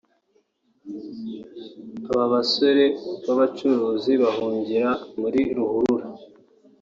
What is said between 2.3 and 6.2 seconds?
basore b’abacuruzi bahungira muri Ruhurura